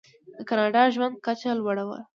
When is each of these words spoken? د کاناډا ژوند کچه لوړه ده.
د 0.37 0.39
کاناډا 0.49 0.83
ژوند 0.93 1.15
کچه 1.25 1.51
لوړه 1.59 1.83
ده. 1.89 1.99